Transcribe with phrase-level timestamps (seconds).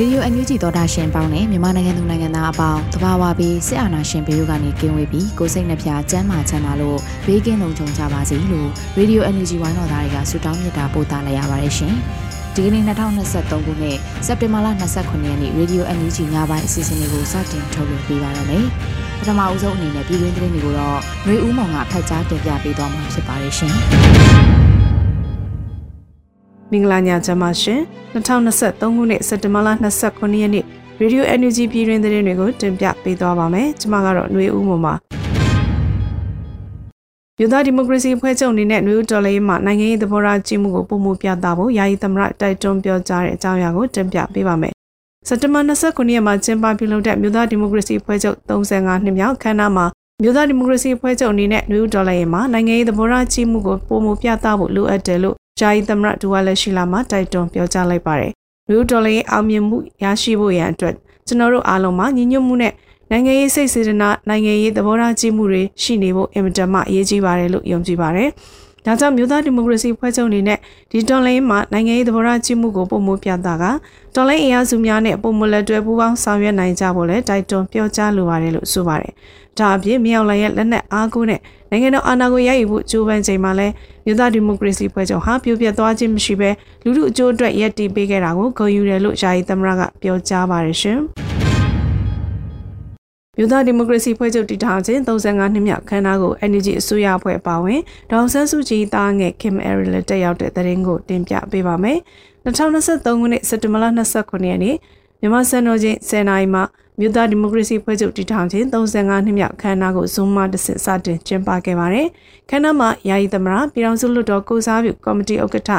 [0.00, 11.94] ရေဒီယိုအန်ယူဂျီသောတာရှင်ပေါင်းနဲ့မြန်မာနိုင်ငံသူနိုင်ငံသားအပေါင်းတဘာဝပြီးစစ်အာဏာရှင်ဘေးရုကနေကင်းဝေးပြီးကိုစိတ်နှဖျားစမ်းမာချမ်းသာလို့ဘေးကင်းလုံခြုံကြပါစေလို့ရေဒီယိုအန်ယူဂျီဝိုင်းတော်သားတွေကဆုတောင်းမြတ်တာပို့သလိုက်ရပါတယ်ရှင်။
[12.54, 18.64] ဒီကနေ့2023ခုနှစ်စက်တင်ဘာလ29ရက်နေ့ရေဒီယိုအန်ယူဂျီညပိုင်းအစီအစဉ်လေးကိုစတင်ထုတ်လွှင့်ပေးပါရမယ်။
[19.18, 23.74] ပထမအဦးဆုံးအနေနဲ့ပြည်တွင်းသတင်းတွေကိုတော့ရွေဦးမောင်ကဖတ်ကြားတင်ပြပေးသွားမှာဖြစ်ပါတယ်ရှင်။
[26.71, 27.79] မင်္ဂလာညချမ်းပါရှင်
[28.13, 29.69] 2023ခုနှစ်စက်တင်ဘာလ
[30.03, 30.65] 29ရက်နေ့
[31.01, 34.93] Radio Energy ပြည်တွင်သတင်းတွေကိုတင်ပြပေးသွားပါမယ်ကျွန်မကတော့ຫນွေဦးမပါ
[37.39, 44.73] ယူသားဒီမိုကရေစီဖွဲ့ချုပ်အနေနဲ့ຫນွေဦးတော်လေးမှာနိုင်ငံရေးသဘောထားကြီးမှုကိုပုံမှုပြသဖို့ယာယီသမရတိုက်တွန်းပြောကြားတဲ့အကြောင်းအရာကိုတင်ပြပေးပါမယ်
[45.27, 49.85] စက်တင်ဘာ29ရက်မှာကျင်းပပြုလုပ်တဲ့မြို့သားဒီမိုကရေစီဖွဲ့ချုပ်35နှစ်မြောက်ခမ်းနားမှာ
[50.21, 58.32] မြို့သားဒီမိုကရေစီဖွဲ့ချုပ်အနေနဲ့နယူးဒေါ်လာရဲ့မှာနိုင်ငံရေးသဘောထားကြီးမှုကိုပုံမှုပြသဖို့လိုအပ်တယ်လို့ ဂျာယီသမရဒူဝါလက်ရှိလာမှာတိုက်တွန်းပြောကြားလိုက်ပါတယ်။
[58.68, 60.94] နယူးဒေါ်လာရဲ့အောင်မြင်မှုရရှိဖို့ရန်အတွက်
[61.26, 62.72] ကျွန်တော်တို့အားလုံးမှာညီညွတ်မှုနဲ့
[63.10, 68.28] နိုင်ငံရေးစိတ်စေတနာနိုင်ငံရေးသဘောထားကြီးမှုတွေရှိနေဖို့အင်မတန်မှအရေးကြီးပါတယ်လို့ယုံကြည်ပါတယ်။
[68.86, 70.58] ဒါကြောင့်မြို့သားဒီမိုကရေစီဖွဲ့ချုပ်အနေနဲ့
[70.90, 73.64] ဒီတော်လိုင်းမှာနိုင်ငံရေးသဘောထားကြီးမှုကိုပုံမပြတာက
[74.14, 79.12] တော်လိုင်းအင်အားစုများနဲ့ပုံမလက်တွဲပူးပေါင်းဆောင်ရွက်နိုင်ကြဖို့လဲတိုက်တွန်းပြောကြားလိုပါတယ်လို့ဆိုပါတယ်။
[79.58, 81.40] ဒါအပြင်မြောက်လိုင်းရဲ့လက်နက်အားကိုးနဲ့
[81.70, 83.68] နိုင်ငံတော်အာဏာကိုရယူဖို့ကြိုးပမ်းချိန်မှာလဲ
[84.04, 86.50] မြို့သားဒီမိုကရေစီဖွဲ့ချုပ်ဟာပြိုပြက်သွားခြင်းမရှိဘဲ
[86.84, 91.00] လူထုအကျိုးအတွက်ရည်တည်ပေးခဲ့တာကိုဂုဏ်ယူတယ်လို့ယာယီသမရကပြောကြားပါတယ်ရှင်။
[93.36, 101.98] မြို့သားဒီမိုကရေစီဖွဲ့ချုပ်တည်ထောင်ခြင်း35နှစ်မြောက်ခမ်းနားကို NUG အစိုးရအဖွဲ့ပါဝင်ဒေါန်ဆန်းစုကြည်သားငယ် Kim Ariel တက်ရောက်တဲ့သတင်းကိုတင်ပြပေးပါမယ်။
[102.44, 103.84] 2023ခုနှစ်စက်တင်ဘာလ
[104.16, 104.76] 29ရက်နေ့
[105.20, 106.62] မြန်မာစံတော်ချိန်10နာရီမှာ
[106.98, 112.06] မြို့သားဒီမိုကရေစီဖွဲ့ချုပ်တည်ထောင်ခြင်း35နှစ်မြောက်ခမ်းနားကို Zoom မှာတဆင့်စတင်ကျင်းပခဲ့ပါတယ်။
[112.48, 115.70] ခမ်းနားမှာယာယီသမရပြည်ထောင်စုလွှတ်တော်ကိုစားပြုကော်မတီဥက္ကဋ္ဌ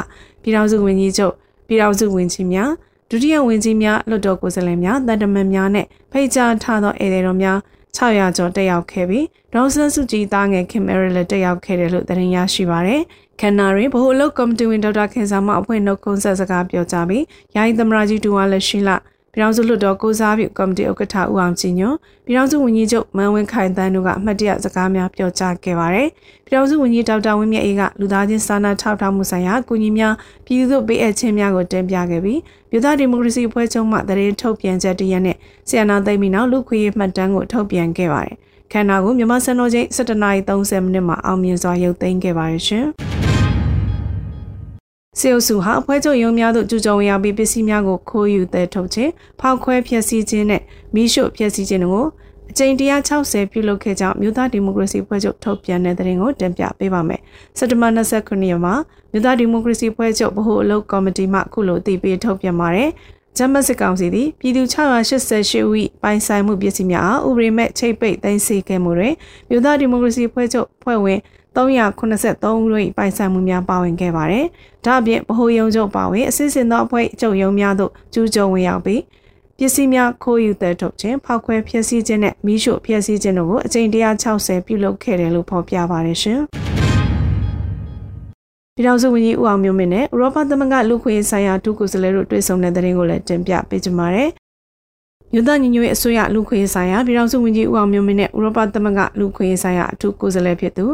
[0.42, 1.34] ပြည်ထောင်စုဝန်ကြီးချုပ်
[1.66, 2.70] ပြည်ထောင်စုဝန်ကြီးများ
[3.10, 7.58] ဒုတိယဝန်ကြီးများလွှတ်တော်ကိုယ်စားလှယ်များတန်တမန်များနဲ့ဖိတ်ကြားထားသောဧည့်သည်တော်များ
[7.96, 13.02] 600ကျော်တက်ရောက်ခဲ့ပြီးဒေါန်ဆန်းစုကြည်သားငယ်ခင်မဲရလည်းတက်ရောက်ခဲ့တယ်လို့သတင်းရရှိပါရယ်။
[13.40, 17.24] ခန္နာရင်ဘို့အလုပ်ကော်မတီဝင်ဒေါက်တာခင်ဆောင်မအဖွဲ့နှုတ်ခွန်းဆက်စကားပြောကြားပြီး
[17.54, 18.90] ယာယီသမရာကြီးတူဝါလက်ရှိလ
[19.34, 26.08] ပြည်ထောင်စုလွှတ်တော်ကိုစားပြုကော်မတီဥက္ကဋ္ဌဦးအောင်ကြည်ညွန့်ပြည်ထောင်စုဝန်ကြီးချုပ်မန်ဝင်းခိုင်တန်းတို့ကအမှတ်တရစကားများပြောကြားခဲ့ပါတယ်။
[26.46, 30.14] ပြည်ထောင်စုဝန်ကြီးဒေါက်တာဝင်းမြတ်အေးကလူသားချင်းစာနာထောက်ထားမှုဆိုင်ရာအကူအညီများ
[30.46, 35.36] ပြည်သူ့ပေးအပ်ခြင်းများကိုတင်ပြခဲ့ပြီးပြည်သားဒီမိုကရေစီအဖွဲ့ချုပ်မှတရင်ထုတ်ပြန်ချက်တရက်နဲ့
[35.68, 38.34] ဆီယနာသိမ့်ပြီးနောက်လူခွေးမှတ်တမ်းကိုထုတ်ပြန်ခဲ့ပါတယ်။
[38.72, 42.86] ခန္ဓာကိုမြန်မာစံတော်ချိန်17:30မိနစ်မှာအောင်မြင်စွာရုပ်သိမ်းခဲ့ပါတယ်ရှင်။
[45.20, 50.62] စေအုပ်စုဟာအဖွဲ့ချုပ်ရုံးများသို့ကျူးကျော်ဝင်ရောက်ပြီးပစ္စည်းများကိုခိုးယူသဲထုတ်ခြင်းဖောက်ခွဲဖျက်ဆီးခြင်းနဲ့
[50.94, 52.06] မိရှို့ဖျက်ဆီးခြင်းတို့ကို
[52.50, 57.20] အကြိမ်160ပြုလုပ်ခဲ့ကြောင်းမြို့သားဒီမိုကရေစီဖွဲ့ချုပ်ထုတ်ပြန်တဲ့သတင်းကိုတင်ပြပေးပါမယ်။
[57.58, 58.74] စက်တဘာ29ရက်မှာ
[59.12, 62.90] မြို့သားဒီမိုကရေစီဖွဲ့ချုပ်ဗဟိုအလုပ်ကော်မတီမှခုလိုအသိပေးထုတ်ပြန်ပါတယ်။
[63.38, 69.14] ဂျမတ်စစ်ကောင်စီသည်ပြည်သူ688ဦးပိုင်ဆိုင်မှုပစ္စည်းများအားဥပဒေမဲ့ချိတ်ပိတ်သိမ်းဆည်းခဲ့မှုတွင်
[69.48, 71.20] မြို့သားဒီမိုကရေစီဖွဲ့ချုပ်ဖွဲ့ဝင်
[71.56, 74.46] 383ဦးတို့၏ပိုင်ဆိုင်မှုများပါဝင်ခဲ့ပါတယ်။
[74.84, 79.02] ဒါ့အပြင်ဗဟိုယုံချုပ်ပါဝင်အစစ်စင်သောအဖွဲ့ချုပ်ယုံများသို့ကျူးကျော်ဝင်ရောက်ပြီး
[79.58, 83.88] ပစ္စည်းများခိုးယူတဲ့ထုတ်ခြင်းဖောက်ခွဲဖျက်ဆီးခြင်းနဲ့မိရှို့ဖျက်ဆီးခြင်းတို့ကိုအကြိမ်
[84.24, 86.40] 160ပြုလုပ်ခဲ့တယ်လို့ဖော်ပြပါတယ်ရှင်။
[88.76, 94.30] ပြည်ထောင်စုဝန်ကြီးဦးအောင်မျိုးမင်းနဲ့ဥရောပသမဂ္ဂလူခွင့်ဆိုင်ရာဒုက္ခစလဲတို့တွေ့ဆုံတဲ့တဲ့ရင်ကိုလည်းတင်ပြပေးကြပါမယ်။
[95.32, 100.84] မြို့သားညီညွတ်ရေးအစိုးရလူခွင့်ဆိုင်ရာပြည်ထောင်စုဝန်ကြီးဦးအောင်မျိုးမင်းနဲ့ဥရောပသမဂ္ဂလူခွင့်ဆိုင်ရာအထူးကိုယ်စားလှယ်ဖြစ်သူ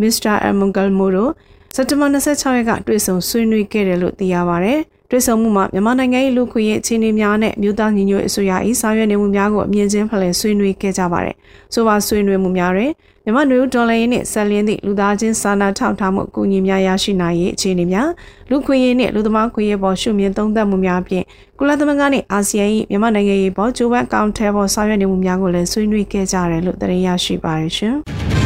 [0.00, 1.30] မစ္စတာအမန်ဂယ်မိုတို့
[1.74, 4.74] စက်တဘာ26ရက်ကတွေ့ဆုံဆွေးနွေးခဲ့တယ်လို့သိရပါဗျ။
[5.10, 11.36] တွေ့ဆုံမှုမှာမြန်မာနိုင်ငံ၏လူခွင့်ရေးအခြေအနေများနဲ့မြို့သားညီညွတ်အစိုးရ၏ဆောင်ရွက်နေမှုများကိုအမြင့်ချင်းဖလှယ်ဆွေးနွေးခဲ့ကြပါတယ်။
[11.74, 12.90] ဆိုပါဆွေးနွေးမှုများတွင်
[13.24, 18.08] မြန်မာနွေဦးဒေါ်လာရင်းနှင့်ဆက်လင်းသည့်လူသားချင်းစာနာထောက်ထားမှုအကူအညီများရရှိနိုင်ရေးအခြေအနေများ
[18.50, 21.24] လူခွင့်ရေးနှင့်လူသမားခွင့်ရေးပေါ်ရှုမြင်သုံးသပ်မှုများဖြင့်
[21.58, 27.96] ကုလသမဂ္ဂနှင့်အာဆီယံ၏မြန်မာနိုင်ငံရေးပေါ်ဂျိုးဝမ်ကောင်ထဲပေါ်ဆောင်ရွက်နေမှုများကိုလည်းဆွေးနွေးခဲ့ကြတယ်လို့သတင်းရရှိပါရရှင်။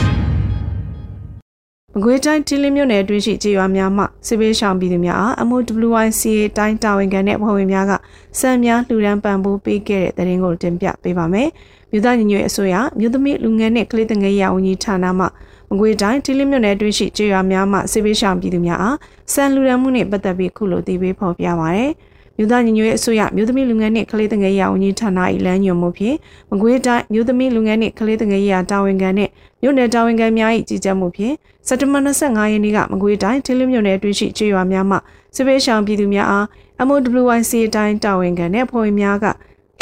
[1.95, 7.93] မကွေးတိုင်းတီလင်းမြို့နယ်အတွင်းရှိကြေးရွာများမှစစ်ပေးရှောင်ပြည်သူများအား MOWICA တိုင်းတာဝန်ခံတဲ့ဖွဲ့ဝင်များက
[8.41, 11.49] စံများလှူဒန်းပံ့ပိုးပေးခဲ့တဲ့တဲ့ရင်ကိုတင်ပြပေးပါမယ်။
[11.91, 15.25] မြို့သားညီညွတ်အစိုးရမြို့သမီးလူငယ်နဲ့ကလေးငယ်ရေးဝန်ကြီးဌာနမှ
[15.71, 18.97] မကွေးတိုင်းတီလင်းမြို့နယ်အတွင်းရှိကြေးရွာများမှစစ်ပေးရှောင်ပြည်သူများအား
[19.33, 21.93] စံလှူဒန်းမှုနဲ့ပတ်သက်ပြီးခုလိုတည်ပြီးဖော်ပြပါရယ်။
[22.37, 26.17] မြို့သားညီညွတ်ရေးအစိုးရမြို့သမီးလူငယ်နှင့်ကလေးငယ်ရေးဝန်ကြီးဌာန၏လမ်းညွှန်မှုဖြင့်
[26.51, 29.31] မကွေးတိုင်းမြို့သမီးလူငယ်နှင့်ကလေးငယ်ရေးတာဝန်ခံနှင့်
[29.63, 31.35] မြို့နယ်တာဝန်ခံများ၏ကြီးကြပ်မှုဖြင့်
[31.67, 34.97] စက်တဘာ25ရက်နေ့ကမကွေးတိုင်းထင်းလင်းမြို့နယ်အတွင်းရှိခြေရွာများမှ
[35.35, 36.47] စစ်ပေးရှောင်ပြည်သူများအား
[36.89, 39.27] MOWIC အတိုင်းတာဝန်ခံနှင့်ဖွဲ့ဝင်များက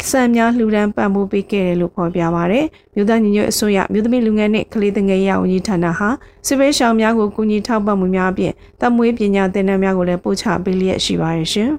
[0.09, 2.65] စံများလှူဒန်းပံ့ပိုးပေးခဲ့တယ်လို့ဖော်ပြပါရယ်
[2.95, 6.09] မြို့သားညီညွတ်အစိုးရမြို့သမီးလူငယ်နှင့်ကလေးငယ်ရေးဝန်ကြီးဌာနဟာ
[6.47, 11.71] စစ်ပေးရှောင်များကိုကူညီထောက်ပံ့မှုများအပြင်တမွေးပညာသင်တန်းများကိုလည်းပို့ချပေးလျက်ရှိပါရရှင်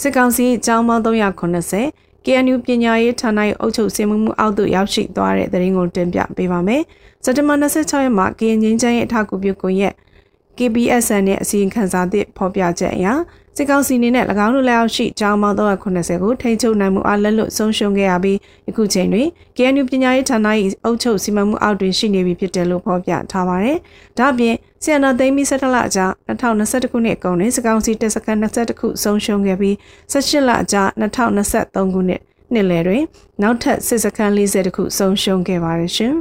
[0.00, 6.82] စစ်ကောင်စီအကြောင်းပေါင်း390 KNU ပညာရေးဌာနရဲ့အုပ်ချုပ်စီမံမှုအောက်သို့ရောက်ရှိသွားတဲ့သတင်းကိုတင်ပြပေးပါမယ်။
[7.24, 9.94] စက်တဘာ26ရက်မှာ KN ငင်းချမ်းရဲ့အထောက်အကူပြုကွန်ရက်
[10.58, 13.06] KBSN နဲ့အစီရင်ခံစာသစ်ဖော်ပြချက်အရ
[13.62, 20.38] စစ်ကောင်စီအနေနဲ့၎င်းတို့လက်အောက်ရှိကျောင်းပေါင်း390ကိုထိန်းချုပ်နိုင်မှုအားလက်လွတ်ဆုံးရှုံးခဲ့ရပြီးယခုချိန်တွင် KNU ပညာရေးဌာန၏
[20.84, 23.78] အုပ်ချုပ်စီမံမှုအောက်တွင်ရှိနေပြီဖြစ်တယ်လို့ဖော်ပြထားပါတယ်။
[24.18, 29.74] ဒါ့အပြင်ဆီယနာသိမ်းပြီး17လအကြာ2021ခုနှစ်ကုန်တွင်စစ်ကောင်စီတပ်စခန်း22ခုဆုံးရှုံးခဲ့ပြီး
[30.12, 32.20] 18လအကြာ2023ခုနှစ်
[32.52, 33.02] နှစ်လယ်တွင်
[33.42, 36.14] နောက်ထပ်စစ်စခန်း40ခုဆုံးရှုံးခဲ့ပါတယ်ရှင်။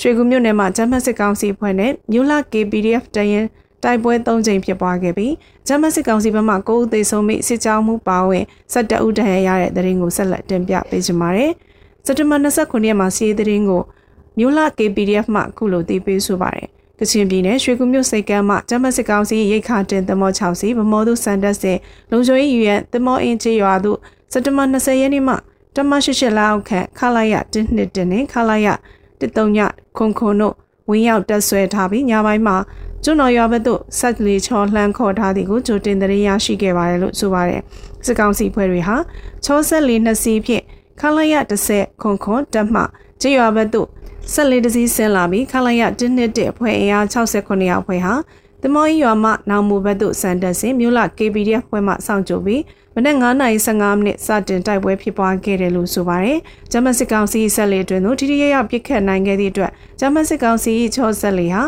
[0.00, 3.46] ရွှေကူမြို့နယ်မှာဂျမတ်စစ်ကောင်စီဖွဲ့နဲ့မြို့လာ KPDF တရင်
[3.84, 5.32] တိုက်ပွဲ၃ကြိမ်ဖြစ်ပွားခဲ့ပြီး
[5.66, 11.52] ဂျမတ်စစ်ကောင်စီဘက်မှ9ဦးသေဆုံးပြီးစစ်ကြောင်းမှုပါဝင်17ဦးဒဏ်ရာရတဲ့တဲ့ရင်ကိုဆက်လက်တင်ပြပေးကြပါမယ်။
[12.06, 13.82] စက်တဘာ29ရက်မှာစီးရီးတဲ့ရင်ကို
[14.38, 16.68] မြို့လာ KPDF မှအခုလိုတည်ပေးဆိုပါတယ်။
[16.98, 21.78] ကချင်ပြည်နယ်ရွှေကူမြို့စိတ်ကမ်းမှဂျမတ်စစ်ကောင်စီရိတ်ခါတင်သမော6စီဗမောသူစန်တက်စင်
[22.10, 23.98] လုံချိုရေးယူရန်သမောအင်းချေရွာသို့
[24.32, 25.34] စက်တဘာ20ရက်နေ့မှ
[25.76, 28.68] တမရှိရှလောက်ခန့်ခလာရ1နှစ်တင်နဲ့ခလာရ
[29.20, 29.58] 13ည
[29.96, 30.54] ခွန်ခွန်တို့
[30.88, 32.56] ဝင်းရောက်တက်ဆွဲထားပြီးညပိုင်းမှာ
[33.04, 37.62] ကျွန်းတော်ရွာဘက်သို့ဆက်လီချောလှမ်းခေါ်ထားသည်ကိုကြိုတင်တရေရရှိခဲ့ပါတယ်လို့ဆိုပါတယ်
[38.04, 38.96] စစ်ကောင်စီဖွဲ့တွေဟာ
[39.44, 40.64] ချောဆက်လီနှစ်စီးဖြင့်
[41.00, 41.34] ခလာရ
[41.70, 42.82] 30ခွန်ခွန်တက်မှ
[43.20, 43.88] ကျေးရွာဘက်သို့
[44.32, 48.14] ဆက်လီတစ်စီးဆင်းလာပြီးခလာရ1နှစ်တဲ့အဖွဲ့အင်အား69ယောက်ဖွဲ့ဟာ
[48.62, 52.62] တမော်ရွာမှနောင်မူဘက်သို့စံတက်စဉ်မြို့လ KPDF ဖွဲ့မှစောင့်ကြိုပြီး
[52.94, 56.38] မနက်9:15မိနစ်စတင်တိုက်ပွဲဖြစ်ပွားခဲ့တယ်လို့ဆိုပါတယ်။
[56.72, 61.62] ဂျမစစ်ကောင်စီဆက်လက်တွင်သို့ထိထိရရပစ်ခတ်နိုင်ခဲ့သည့်အတွက်ဂျမစစ်ကောင်စီချောဆက်လက်ဟာ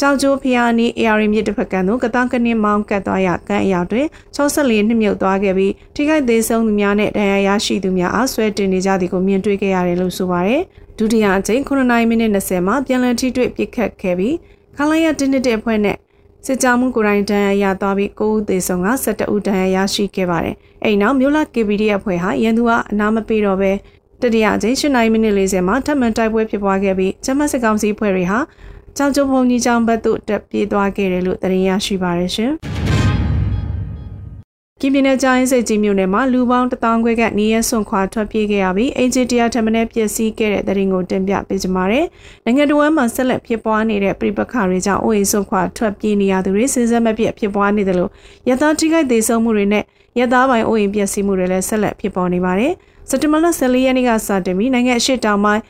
[0.00, 4.06] ကြောင်ကျိုးဖျားနီး AR မြစ်တစ်ဖက်ကံသို့ကတောင်ကနင်းမောင်းကတ်သွားရကန်အရာတွင်
[4.36, 10.62] 64နှစ်မြုပ်သွားခဲ့ပြီးထိခိုက်သေးဆုံးသူများနဲ့ဒဏ်ရာရရှိသူများအားဆွဲတင်နေကြသည်ကိုမြင်တွေ့ခဲ့ရတယ်လို့ဆိုပါတယ်။
[10.98, 14.36] ဒုတိယအကြိမ်9မိနစ်20မှာပြန်လည်ထိတွေ့ပစ်ခတ်ခဲ့ပြီး
[14.76, 15.96] ခလိုင်းရတင်းတဲ့အဖွဲ့နဲ့
[16.46, 23.72] စစ်ကြောမှုကိုယ်တိုင်ဒဏ်ရာရသွားပြီး9ဦးသေဆုံးက17ဦးဒဏ်ရာရရှိခဲ့ပါတယ်။အဲ့နောက်မြို့လ KBD အဖွဲ့ဟာရန်သူကအနာမပေးတော့ပဲ
[24.22, 28.38] တတိယအကြိမ်8မိနစ်40မှာထပ်မံတိုက်ပွဲဖြစ်ပွားခဲ့ပြီးဂျမတ်စစ်ကောင်စီဖွဲ့တွေဟာ
[28.96, 32.52] ကြောင်ကျုံဘုံကြီးကျောင်းဘက်သို့တက်ပြေးသွားခဲ့တယ်လို့သတင်းရရှိပါရရှင်။
[34.80, 42.06] ကင်းပြင်းတဲ့ကြားရင်စိတ်ကြီးမြို့နယ်မှာလူပေါင်း1000ခွဲကနေရဆွန်ခွာထွက်ပြေးခဲ့ရပြီးအင်ဂျီတရာထမနဲ့ပျက်စီးခဲ့တဲ့တဲ့ရင်ကိုတင်ပြပေးကြပါမယ်။
[42.44, 48.10] နိုင်ငံတော်မှာဆက်လက်ဖြစ်ပွားနေတဲ့ပြိပခါတွေကြောင့်အိုးအိမ်ဆွန်ခွာထွက်ပြေးနေရသူတွေစဉ်ဆက်မပြတ်ဖြစ်ပွားနေတယ်လို့
[48.48, 49.84] ရသားထိခိုက်သေးဆုံးမှုတွေနဲ့
[50.18, 52.72] ရသားပိုင်အိုးအိမ်ပျက်စီးမှုတွေလည်းဆက်လက်ဖြစ်ပေါ်နေပါတယ်။
[53.08, 55.62] စက်တဘာလ14ရက်နေ့ကစတင်ပြီးနိုင်ငံအရှိတောင်ပိုင်း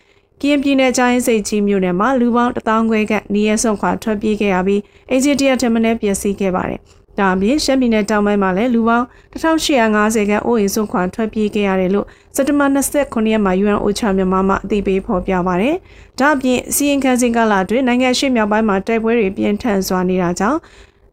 [0.44, 4.80] ကရင်ပြည်နယ်တိုင်းစိတ်ကြီးမြို့နယ်မှာလူပေါင်း1000ခွဲကနေရဆွန်ခွာထွက်ပြေးခဲ့ရပြီး
[5.10, 6.80] အင်ဂျီတရာထမနဲ့ပျက်စီးခဲ့ပါတယ်။
[7.18, 12.06] ဒါအပြင်ရှမ်းပြည်နယ်တောင်ပိုင်းမှာလည်းလူပေါင်း1850ခန့်အိုးအိမ်စွန့်ခွာထွက်ပြေးခဲ့ရတယ်လို့
[12.36, 15.70] စက်တဘာ29ရက်မှာ UN OCHA မြန်မာမှအသိပေးဖော်ပြပါဗျ။
[16.18, 20.58] ဒါအပြင်စီရင်ခံစဉ်ကာလအတွင်းနိုင်ငံရှိမြောက်ပိုင်းမှာတိုက်ပွဲတွေပြင်းထန်စွာနေတာကြောင့်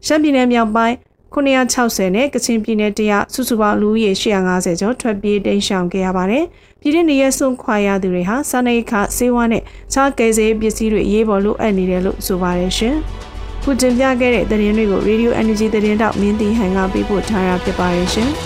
[0.06, 0.96] ရှမ်းပြည်နယ်မြောက်ပိုင်း
[1.34, 6.44] 960နဲ့ကချင်ပြည်နယ်တရစုစုပေါင်းလူဦးရေ850ကျော်ထွက်ပြေးတိမ်းရှောင်ခဲ့ရပါတယ်။
[6.82, 12.96] ပြည်တွင်းနေရဆုံးခွာရသူတွေဟာစာနေခဆေးဝါးနဲ့ခြားကယ်ဆယ်ပစ္စည်းတွေအရေးပေါ်လိုအပ်နေတယ်လို့ဆိုပါတယ်ရှင်။
[13.64, 18.30] ခုတင်ပြခဲ့တဲ့သတင်းတွေကို Radio Energy သတင်းတောက်မင်းတီဟန်ကပေးပို့ထားတာဖြစ်ပါရဲ့ရှင်။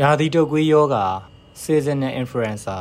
[0.00, 1.04] ရာသီတုပ်ကွေးယောဂါ
[1.62, 2.76] seasonal influenza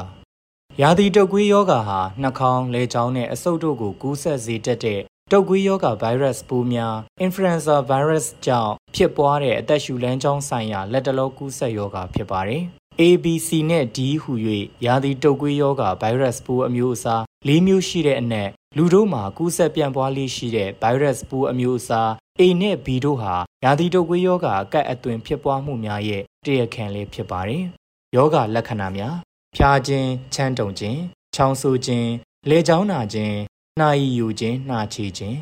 [0.82, 12.64] ရာသီတုပ်ကွေးယောဂါဟာနှာခေါင်း၊လေကြောင်းနဲ့အဆုတ်တို့ကိုကူးစက်စေတတ်တဲ့ တုပ်ကွေးယောဂါ virus ပိုးများ influenza virus ကြောင့်ဖြစ်ပွားတဲ့အသက်ရှူလမ်းကြောင်းဆိုင်ရာလက်တလုံးကူးစက်ယောဂါဖြစ်ပါတယ်။
[13.02, 14.32] ABC နဲ့ D ဟူ၍
[14.86, 23.34] ရာသီတုပ်ကွေးယောဂါ virus ပိုးအမျိုးအစား၄မျိုးရှိတဲ့အနက်လူတို့မှာကူးစက်ပြန့်ပွားလေးရှိတဲ့ virus ပိုးအမျိုးအစား A နဲ့ B တို့ဟာ
[23.66, 27.64] ရာသီတုပ်ကွေးယောဂအကက်အသွင်ဖြစ်ပွားမှုများရဲ့တရားခံလေးဖြစ်ပါတယ်။
[28.16, 29.16] ယောဂလက္ခဏာများ
[29.56, 31.00] ဖျားခြင်းချမ်းတုံခြင်း
[31.36, 32.10] ချောင်းဆိုးခြင်း
[32.50, 33.36] လေချောင်းနာခြင်း
[33.80, 35.38] နှာရည်ယူခြင်းနှာချေခြင်း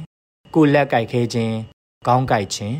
[0.53, 1.55] ကိုလက်ကိုက်ခဲခြင်း
[2.07, 2.77] ခေါင်းကိုက်ခြင်း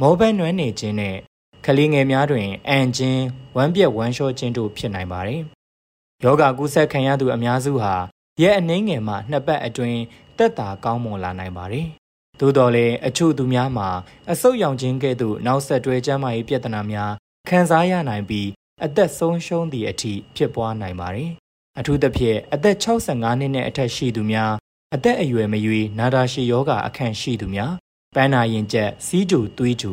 [0.00, 1.16] မောဘဲနွမ်းနေခြင်းနဲ့
[1.64, 3.22] ကလေးငယ်များတွင်အန်ခြင်း
[3.56, 5.42] ဝမ်းပြက်ဝမ်းလျှောခြင်းတို့ဖြစ်နိုင်ပါတယ်။
[6.24, 7.94] ယောဂကူးစက်ခံရသူအများစုဟာ
[8.42, 10.00] ရဲ့အနှင်းငယ်မှနှစ်ပတ်အတွင်း
[10.38, 11.86] တက်တာကောင်းမွန်လာနိုင်ပါတယ်။
[12.40, 13.88] သို့တော်လည်းအချို့သူများမှာ
[14.30, 17.12] အဆုတ်ရောင်ခြင်းကဲ့သို့နောက်ဆက်တွဲကျန်းမာရေးပြဿနာများ
[17.48, 18.48] ခံစားရနိုင်ပြီး
[18.84, 21.30] အသက်ဆုံးရှုံးသည့်အထိဖြစ်ပွားနိုင်ပါတယ်။
[21.78, 24.52] အထူးသဖြင့်အသက်65နှစ်နဲ့အထက်ရှိသူများ
[24.94, 27.72] အသက်အရွယ်မရွေးနာတာရှည်ယောဂအခန့်ရှိသူများ
[28.14, 29.92] ပန်းနာရင်ကျက်စီးကျူသွေးကျူ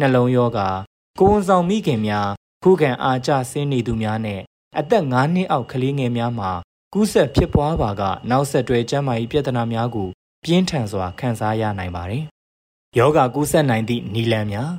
[0.00, 0.58] နှလုံးယောဂ
[1.18, 2.28] ကိုဝန်ဆောင်မိခင်များ
[2.62, 4.40] ခုခံအားကျဆင်းနေသူများနဲ့
[4.78, 6.50] အသက်9နှစ်အောက်ကလေးငယ်များမှာ
[6.94, 10.08] ကူးစက်ဖြစ်ပွားပါကနောက်ဆက်တွဲကျန်းမာရေးပြဿနာများကို
[10.44, 12.24] ပြင်းထန်စွာခံစားရနိုင်ပါတယ်။
[12.98, 14.70] ယောဂကူးစက်နိုင်သည့်နီလန်များ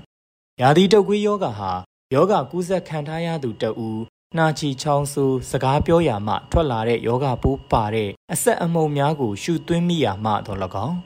[0.61, 1.71] ယာတိတုပ်ကွေးယောဂဟာ
[2.13, 3.99] ယောဂကူးစက်ခံထားရသူတဦး
[4.37, 10.97] နှာချီချောင်းဆူစကားပြောရာမှထွက်လာတဲ့ယောဂပိုးပါတဲ့အဆက်အမှုံများကိုရှုသွင်းမိရာမှတော့၎င်း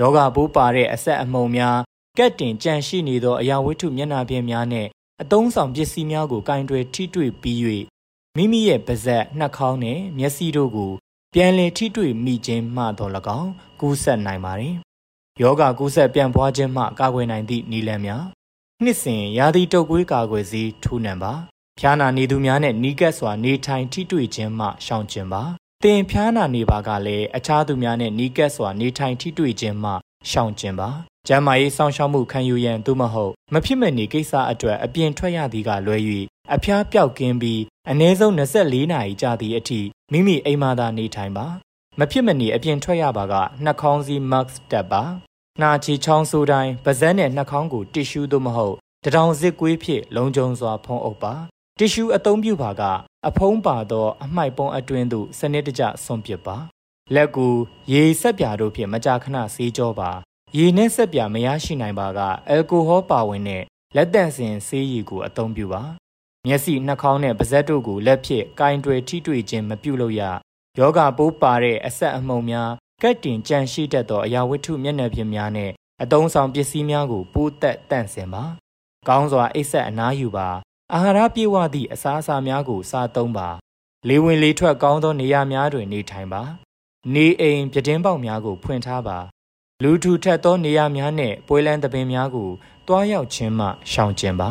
[0.00, 1.78] ယောဂပိုးပါတဲ့အဆက်အမှုံများ
[2.18, 4.86] ကက်တင်ကြန့်ရှိနေသောအရာဝတ္ထုမျက်နှာပြင်များနဲ့
[5.22, 7.58] အသုံးဆောင်ပစ္စည်းများကိုကင်တွယ်ထိတွေ့ပြီး၍
[8.36, 10.92] မိမိရဲ့ပါးစပ်နှာခေါင်းနဲ့မျက်စိတို့ကို
[11.34, 14.74] ပြန်လည်ထိတွေ့မိခြင်းမှတော့၎င်းကူးစက်နိုင်ပါတယ်။
[15.40, 18.24] ယောဂကူးစက်ပြန့်ပွားခြင်းမှကာကွယ်နိုင်သည့်နည်းလမ်းများ
[18.84, 21.32] နှစ်စဉ်ရာသီတုပ်ကွေးကာကွယ်ဆေးထိုးနှံပါ
[21.80, 25.42] ဖျားနာနေသူများနဲ့နီးကပ်စွာနေထိုင်ထိတွေ့ခြင်းမှရှောင်ကျဉ်ပါ
[25.84, 29.90] တင်ဖျားနာနေပါကလည်းအခြားသူများနဲ့နီးကပ်စွာနေထိုင်ထိတွေ့ခြင်းမှ
[30.30, 30.88] ရှောင်ကျဉ်ပါ
[31.28, 35.96] ကျမ်းမာရေးစောင့်ရှောက်မှုခံယူရန်သို့မဟုတ်မဖြစ်မနေကိစ္စအတွက်အပြင်ထွက်ရသည်ကလွဲ၍
[36.54, 39.80] အဖျားပြောက်ကင်းပြီးအနည်းဆုံး24နာရီကြာသည့်အထိ
[40.12, 41.46] မိမိအိမ်မှာသာနေထိုင်ပါ
[41.98, 45.02] မဖြစ်မနေအပြင်ထွက်ရပါကနှာခေါင်းစည်း mask တပ်ပါ
[45.60, 51.34] နှာချီချောင်းဆိုးတိုင်းပါးစပ်နဲ့နှာခေါင်းကိုတစ်ရှူးသို့မဟုတ်တထောင်စစ်ကွေးဖြင့်လုံခြုံစွာဖုံးအုပ်ပါ
[51.80, 52.82] တစ်ရှူးအသုံးပြုပါက
[53.28, 56.56] အဖုံးပါသောအမှိုက်ပုံးအတွင်းသို့စနစ်တကျဆွန့်ပစ်ပါ
[57.14, 57.46] လက်ကူ
[57.92, 60.10] ရေဆက်ပြာတို့ဖြင့်မကြာခဏဆေးကြောပါ
[60.56, 63.62] ရေနဲ့ဆက်ပြာမရရှိနိုင်ပါကအယ်ကိုဟောပါဝင်တဲ့
[63.96, 65.82] လက်တန့်စင်ဆေးရည်ကိုအသုံးပြုပါ
[66.46, 70.22] မျက်စိနှာခေါင်းနဲ့ပါးစပ်တို့ကိုလက်ဖြင့်ကင်တွယ်ထိတွေ့ခြင်းမပြုလုပ်ရ
[70.78, 72.70] ယောဂပိုးပါတဲ့အဆက်အမှုံများ
[73.02, 75.70] ကတ်တင်ကြန့်ရှိတတ်သောအရာဝတ္ထုမျက်နှာပြင်များနဲ့
[76.02, 78.44] အသုံးဆောင်ပစ္စည်းများကိုပိုးသက်တန့်စင်ပါ
[79.08, 80.48] ကောင်းစွာအိပ်ဆက်အနားယူပါ
[80.94, 83.48] အာဟာရပြည့်ဝသည့်အစားအစာများကိုစားသုံးပါ
[84.08, 86.42] လေဝင်လေထွက်ကောင်းသောနေရာများတွင်နေထိုင်ပါ
[87.14, 89.18] နေအိမ်ပြတင်းပေါက်များကိုဖွင့်ထားပါ
[89.82, 92.50] လူထူထပ်သောနေရာများနှင့်ပွဲလန်းသပင်များကို
[92.88, 94.50] တွားရောက်ခြင်းမှရှောင်ကျဉ်ပါ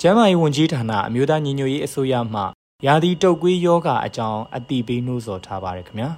[0.00, 2.42] ကျန်းမာရေးဝန်ကြီးဌာနအမျိုးသားညီညွတ်ရေးအစိုးရမှ
[2.86, 6.10] ရာသီတုပ်ကွေးယောဂအကြောင်းအသိပေးနှိုးဆော်ထားပါရခင်ဗျာ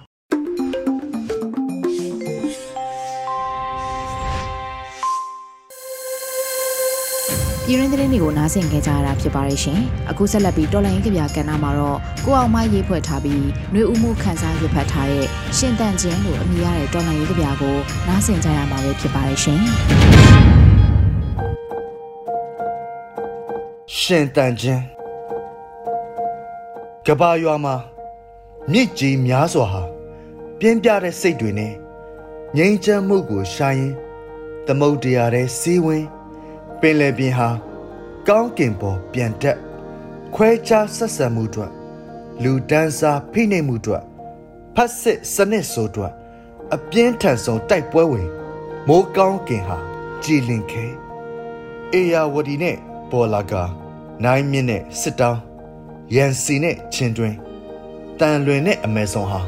[7.66, 15.26] ပြည်ရင်းသတင်းတွေကိုနားဆင်ကြကြရတာဖြစ်ပါတယ်ရှင်။အခုဆက်လက်ပြီးတော်လိုင်းကြပြကဏ္ဍမှာတော့ကိုအောင်မရေးဖွဲ့ထားပြီးနှွေဦးမှုခန်းစားရွတ်ဖတ်ထားတဲ့
[15.56, 17.76] ရှင်တန်ချင်းလိုအမည်ရတဲ့တော်လိုင်းကြပြကို
[18.08, 19.60] နားဆင်ကြရမှာပဲဖြစ်ပါတယ်ရှင်။
[23.98, 24.82] ရှင်တန်ချင်း
[27.06, 27.74] ကဘာရွာမှာ
[28.72, 29.82] မြစ်ကြီးများစွာဟာ
[30.58, 31.72] ပြင်းပြတဲ့စိတ်တွေနဲ့
[32.56, 33.92] ငြိမ်းချမ်းမှုကိုရှာရင်
[34.66, 36.04] သမုတ်တရားတဲ့စီးဝင်
[36.84, 37.48] ပင်လယ်ပြင်ဟာ
[38.28, 39.58] ကောင်းကင်ပေါ်ပြန်တက်
[40.34, 41.70] ခွဲခြားဆက်ဆံမှုတို့
[42.42, 44.02] လူဒန်းစားဖိနှိပ်မှုတို့
[44.74, 46.12] ဖတ်စစ်စနစ်ဆိုတို့
[46.74, 48.28] အပြင်းထန်ဆုံးတိုက်ပွဲဝင်
[48.88, 49.76] မိုးကောင်းကင်ဟာ
[50.22, 50.84] ကြည်လင်ခဲ
[51.92, 52.76] အေယာဝတီနဲ့
[53.10, 53.52] ပေါ်လာက
[54.24, 55.40] နိုင်မြင့်နဲ့စစ်တောင်း
[56.14, 57.34] ရန်စီနဲ့ချင်းတွင်
[58.20, 59.40] တန်လွင်နဲ့အမေဇုံဟာ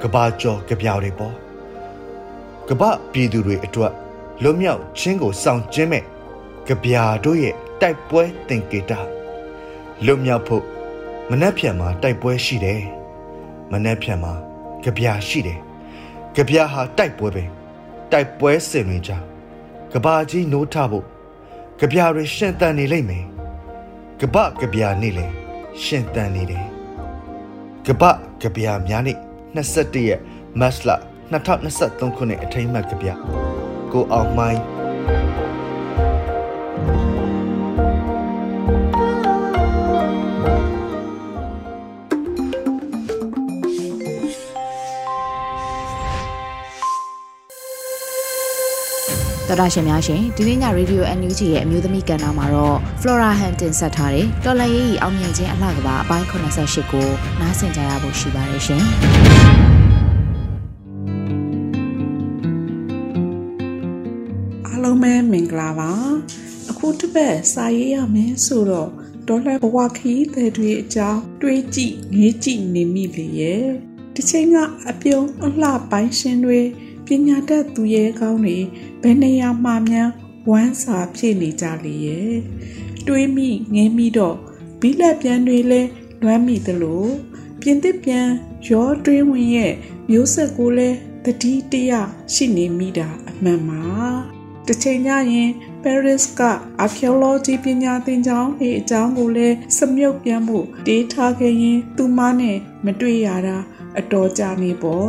[0.00, 1.34] ကဘာကျော်ကြပြောင်တွေပေါ့
[2.68, 2.82] ကပ
[3.12, 3.92] ပြည်သူတွေအတွက်
[4.42, 6.04] လွတ်မြောက်ခြင်းကိုစောင့်ခြင်းမဲ့
[6.68, 8.92] ကြပြာတို့ရဲ့တိုက်ပွဲသင်္ကေတ
[10.06, 10.64] လွတ်မြောက်ဖို့
[11.30, 12.82] မနှက်ဖြန်မှာတိုက်ပွဲရှိတယ်
[13.72, 14.32] မနှက်ဖြန်မှာ
[14.84, 15.58] ကြပြာရှိတယ်
[16.36, 17.44] ကြပြာဟာတိုက်ပွဲပဲ
[18.12, 19.12] တိုက်ပွဲစင်ဝင်ကြ
[19.92, 21.04] ကဘာကြီးနိုးထဖို့
[21.80, 23.24] ကြပြာတွေရှင်တန်နေလိမ့်မယ်
[24.20, 25.26] ကပကြပြာနေလေ
[25.84, 26.64] ရှင်တန်နေတယ်
[27.86, 28.02] ကပ
[28.42, 29.18] ကြပြာများနေ့
[29.56, 30.20] 21ရက်
[30.60, 30.90] မတ်လ
[31.52, 33.08] 2023ခုနှစ်အထိမ်းအမှတ်ကြပြ
[33.92, 34.62] ကိုအောင်မိုင်း
[49.50, 57.06] တော်တာရှင်များရှင်ဒီနေ့ညရေဒီယို NUG ရဲ့အမျိုးသမီးကဏ္ဍမှာတော့ Flora Hunt တင်ဆက်ထားတဲ့တော်လန်ရေးကြီးအောင်မြင်ခြင်းအလှကပါအပိုင်း88ကို
[57.40, 58.84] နားဆင်ကြရဖို့ရှိပါတယ်ရှင်။
[64.66, 65.90] အားလုံးပဲမင်္ဂလာပါ။
[66.70, 68.90] အခုတစ်ပတ်စာရေးရမယ်ဆိုတော့
[69.28, 73.64] ဒေါ်လာဘဝခီးတဲ့တွေအကြောင်းတွေးကြည့်ငေးကြည့်နေမိလေရဲ့။
[74.14, 74.56] ဒီချိန်က
[74.90, 76.60] အပြုံးအလှပိုင်းရှင်တွေ
[77.08, 78.58] ပညာတတ်သူရဲကောင်းတွေ
[79.02, 80.10] ဘယ်နေရာမှများ
[80.50, 82.34] ဝမ်းစာဖြစ်နေကြလေရဲ့
[83.06, 84.36] တွေးမိငေးမိတော့
[84.80, 85.82] ဘီလက်ပြန်တွေလဲ
[86.22, 87.04] လွမ်းမိသလို
[87.60, 88.26] ပြင်သစ်ပြန်
[88.68, 89.72] ရောတွေးဝင်ရဲ့
[90.10, 90.90] မျိုးဆက်ကိုလဲ
[91.24, 91.92] တတိတရ
[92.34, 93.82] ရှိနေမိတာအမှန်ပါ
[94.66, 95.50] တစ်ချိန်ညရင်
[95.82, 96.42] Paris က
[96.84, 103.58] archaeology ပညာသင်ကျောင်းရဲ့အကြောင်းကိုလည်းစမြုပ်ပြန်မှုတေးထားခဲ့ရင် သူမနဲ့မတွေ့ရတာ
[103.98, 105.08] အတော်ကြာနေပေါ့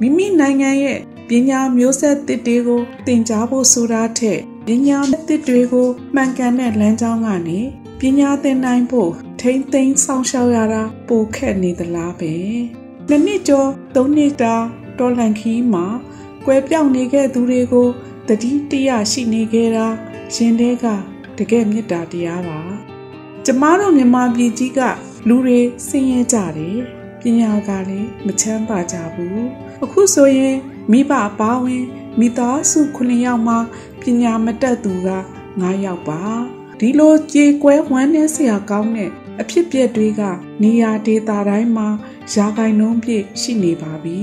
[0.00, 0.98] မိမိနိုင်ငံရဲ့
[1.30, 7.60] ပညာမျိုးဆက်တစ်တွေကိုသင်ကြားဖို့ဆိုတာထက်ပညာတစ်တွေကိုမှန်ကန်တဲ့လမ်းကြောင်းကနေ
[8.00, 12.34] ပညာသင်နိုင်ဖို့ထိမ့်သိမ်းဆောင်ရှောက်ရတာပိုခက်နေသလားပဲ
[13.08, 14.54] နှစ်နှစ်ကျော်သုံးနှစ်တာ
[14.98, 15.86] တော်လန်ခီးမှာ
[16.46, 17.88] ကွယ်ပြောင်းနေခဲ့သူတွေကို
[18.28, 19.86] တတိတရရှိနေခဲ့တာ
[20.34, 20.84] ရှင်တဲက
[21.38, 22.60] တကယ်မေတ္တာတရားပါ
[23.44, 24.80] ကျမတို့မြန်မာပြည်ကြီးက
[25.28, 26.78] လူတွေဆင်းရဲကြတယ်
[27.20, 29.44] ပညာကလည်းမချမ်းသာကြဘူး
[29.82, 30.56] အခုဆိုရင်
[30.90, 31.84] မိဘအပေါင်းဝင်
[32.18, 33.56] မိသားစု9ယောက်မှ
[34.00, 35.10] ပညာမတတ်သူက
[35.50, 36.22] 9ယောက်ပါ
[36.80, 40.22] ဒီလိုကြေကွဲဝမ်းနည်းစရာကောင်းတဲ့အဖြစ်ပြက်တွေက
[40.62, 41.88] နေရာဒေသတိုင်းမှာ
[42.34, 44.20] ရာဂိုင်နှုန်းပြည့်ရှိနေပါပြီ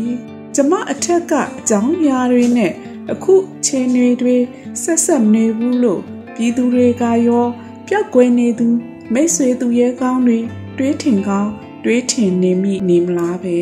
[0.55, 2.73] ကျမအထက်ကအကြောင်းအရာတွေနဲ့
[3.11, 3.33] အခု
[3.65, 4.37] ချိန်တွေတွေ
[4.83, 6.01] ဆက်ဆက်နေဘူးလို့
[6.35, 7.45] ပြည်သူတွေကရော
[7.87, 8.67] ပျောက်ကွယ်နေသူ
[9.13, 10.39] မိတ်ဆွေသူရဲကောင်းတွေ
[10.77, 11.51] တွေးထင်ကောင်း
[11.83, 13.57] တွေးထင်နေမိနေမလားပဲ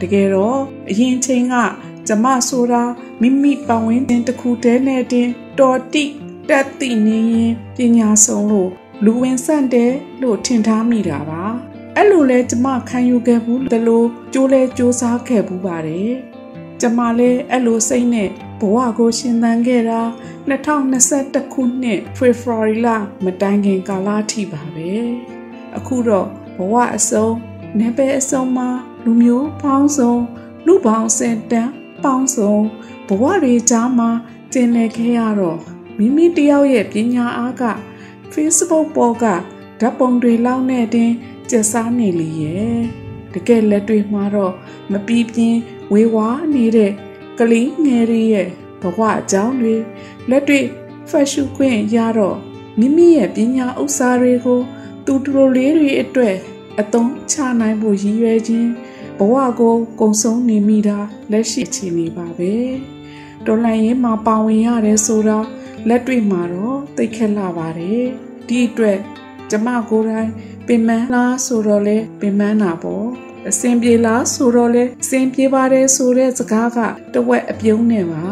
[0.00, 0.60] တကယ်တော့
[0.90, 1.54] အရင်ချိန်က
[2.08, 2.82] ကျမဆိုတာ
[3.20, 6.04] မိမိပတ်ဝန်းကျင်တစ်ခုတည်းနဲ့တင်တော်တိ
[6.48, 8.70] တက်တိနေရင်ပညာဆုံးလို့
[9.04, 11.44] လူဝင်ဆန့်တယ်လို့ထင်ထားမိတာပါ
[11.96, 16.12] အဲ့လိုလဲကျမခံယူခဲ့ဘူးတလို့ကြိုးလဲစူးစားခဲ့ဘူးပါတယ်
[16.80, 18.28] ကျမလည်းအဲ့လိုစိတ်နဲ့
[18.60, 20.00] ဘဝကိုရှင်သန်ခဲ့တာ
[20.60, 22.88] 2021ခုနှစ်ဖေဖော်ဝါရီလ
[23.24, 24.92] မတိုင်ခင်ကာလထိပါပဲ
[25.76, 27.28] အခုတော့ဘဝအစုံ
[27.78, 28.68] နေပဲအစုံမှာ
[29.04, 30.14] လူမျိုးပေါင်းစုံ
[30.66, 31.72] လူပေါင်းစင်တန်း
[32.04, 32.54] ပေါင်းစုံ
[33.08, 34.10] ဘဝတွေကြားမှာ
[34.52, 35.58] ကျင်လည်ခဲ့ရတော့
[35.98, 37.62] မိမိတယောက်ရဲ့ပညာအားက
[38.32, 39.24] Facebook ပေါ်က
[39.80, 41.12] ဓာတ်ပုံတွေလောက်နဲ့တင်
[41.50, 42.80] ကျစားနေလေရဲ့
[43.32, 44.54] တကယ်လက်တွေမှာတော့
[44.92, 45.60] မပီးပြင်း
[45.92, 46.92] ဝေဝါးနေတဲ့
[47.38, 48.48] ကလေးငယ်တွေရဲ့
[48.82, 49.74] ဘဝအကြောင်းတွေ
[50.30, 50.64] လက်တွေ့
[51.08, 52.38] ဖတ်ရှုခွင့်ရတော့
[52.78, 54.60] မိမိရဲ့ပညာဥစ္စာတွေကို
[55.06, 56.36] သူတို့လေးတွေအတွက်
[56.80, 58.70] အသုံးချနိုင်ဖို့ရည်ရွယ်ခြင်း
[59.18, 60.98] ဘဝကိုကုံဆုံးနေမိတာ
[61.32, 62.54] လက်ရှိအခြေအနေပါပဲ
[63.46, 65.38] တော်လှန်ရေးမှာပါဝင်ရတယ်ဆိုတာ
[65.88, 68.04] လက်တွေ့မှာတော့သိခက်လာပါတယ်
[68.48, 68.98] ဒီအတွက်
[69.50, 70.30] ကျမကိုယ်တိုင်
[70.66, 73.06] ပင်မလားဆိုတော့လေပင်မနာပေါ့
[73.48, 76.78] အစင်ပြေလားဆိုတော့လေအစင်ပြေပါတယ်ဆိုတဲ့စကားက
[77.14, 78.24] တဝက်အပြုံးနဲ့ပါ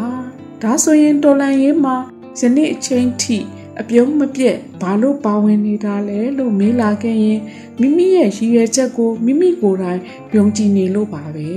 [0.61, 1.95] ဒါဆိုရင်တော်လန်ရေးမှာ
[2.39, 3.37] ယနေ့အချိန်ထိ
[3.81, 7.39] အပြုံးမပြက်ဘာလို့ပါဝင်နေတာလဲလို့မေးလာခဲ့ရင်
[7.79, 9.99] မိမိရဲ့ရည်ရွယ်ချက်ကိုမိမိကိုယ်တိုင်
[10.35, 11.49] ယုံကြည်နေလို့ပါပဲ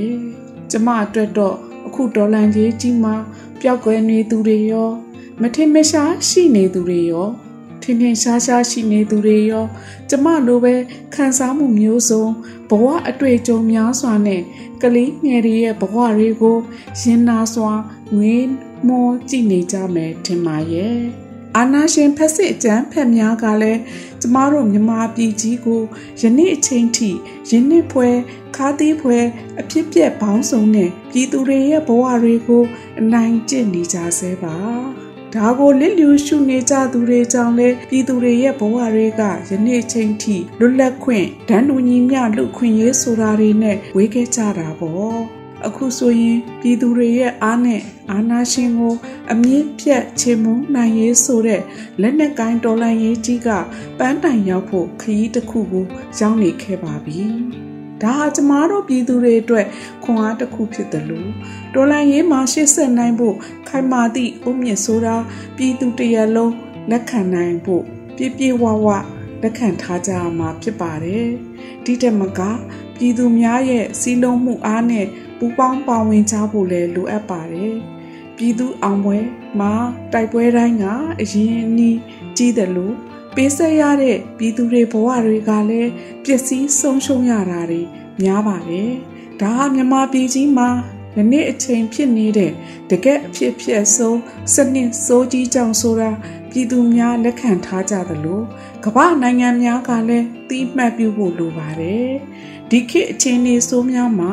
[0.70, 3.14] ကျမအတွက်တော့အခုဒေါ်လန်ကြီးကြီးမှာ
[3.60, 4.90] ပျောက်ကွယ်နေသူတွေရော
[5.40, 7.28] မထင်မရှားရှိနေသူတွေရော
[7.82, 9.64] ထင်ထင်ရှားရှားရှိနေသူတွေရော
[10.08, 10.74] ကျမလိုပဲ
[11.14, 12.24] ခံစားမှုမျိုးစုံ
[12.68, 14.42] ဘဝအတွေ့အကြုံများစွာနဲ့
[14.82, 16.56] ကလေးငယ်တွေရဲ့ဘဝတွေကို
[17.00, 17.72] ရင်နာစွာ
[18.14, 18.34] ငွေ
[18.88, 21.27] မောကြည့်နေကြမယ်ထင်ပါရဲ့
[21.58, 23.80] အာနာရှင်ဖက်စစ်အကျန်းဖက်များကလည်း
[24.20, 25.82] ကျမတို့မြန်မာပြည်ကြီးကို
[26.20, 27.10] ယနေ့အချိန်ထိ
[27.50, 28.08] ယနေ့ဖွဲ
[28.56, 29.18] ခါးသီးဖွဲ
[29.60, 32.64] အဖြစ်ပြက်ပေါင်းစုံနဲ့ပြည်သူတွေရဲ့ဘဝတွေကို
[33.00, 34.56] အနိုင်ကျင့်နေကြဆဲပါ
[35.34, 48.94] ဒါကိုလစ်လျူရှုနေကြသူတွေကြောင့်လဲပြည်သူတွေရဲ့ဘဝတွေကယနေ့ချိန်ထိလွတ်လပ်ခွင့်ဒဏ်တူညီမျှလူခွင့်ရေးဆိုတာတွေနဲ့ဝေးခဲ့ကြတာပေါ့ အခုဆိုရင်ပြည်သူတွေရဲ့အားနဲ့အာဏာရှင်ကို
[49.32, 51.62] အမြင့်ဖြတ်ချေမှုန်းနိုင်ရေးဆိုတဲ့
[52.00, 53.48] လက်နက်ကိုင်းတော်လှန်ရေးကြီးက
[53.98, 55.84] ပန်းတိုင်ရောက်ဖို့ခရီးတစ်ခုကို
[56.18, 57.22] ရောက်နေခဲ့ပါပြီ။
[58.02, 59.66] ဒါဟာကျမတို့ပြည်သူတွေအတွက်
[60.04, 61.30] ခွန်အားတစ်ခုဖြစ်တယ်လို့
[61.74, 63.36] တော်လန်ရေးမှာရှေ့ဆက်နိုင်ဖို့
[63.68, 65.16] ခိုင်မာသည့်အုံမြင့်ဆိုတာ
[65.56, 66.54] ပြည်သူတရက်လုံး
[66.90, 67.82] လက်ခံနိုင်ဖို့
[68.16, 68.88] ပြည့်ပြည့်ဝဝ
[69.42, 71.26] လက်ခံထားကြရမှာဖြစ်ပါတယ်။
[71.84, 72.40] ဒီတက်မက
[72.94, 75.06] ပြည်သူများရဲ့စီးလုံးမှုအားနဲ့
[75.38, 77.74] ပူပေါင်းပါဝင်ကြဖို့လည်းလိုအပ်ပါတယ်။
[78.36, 79.18] ပြည်သူအောင်ပွဲ
[79.60, 79.72] မှာ
[80.12, 80.84] တိုက်ပွဲတိုင်းက
[81.20, 81.98] အရင်နီး
[82.36, 82.94] ကြီးတယ်လို့
[83.34, 85.90] ပေးဆက်ရတဲ့ပြည်သူတွေဘဝတွေကလည်း
[86.24, 87.80] ပျက်စီးဆုံးရှုံးရတာတွေ
[88.22, 88.90] များပါတယ်။
[89.40, 90.68] ဒါဟာမြန်မာပြည်ကြီးမှာ
[91.16, 92.52] ယနေ့အချိန်ဖြစ်နေတဲ့
[92.90, 94.18] တကယ့်အဖြစ်ဖြစ်ဆုံး
[94.54, 96.10] စနစ်စိုးကြီးကြောင့်ဆိုတာ
[96.50, 98.40] ပြည်သူများလက်ခံထားကြသလို
[98.84, 102.12] ကမ္ဘာနိုင်ငံများကလည်းသိမှတ်ပြုဖို့လိုပါတယ်
[102.70, 104.32] ဒီခေတ်အခြေအနေဆိုးများမှာ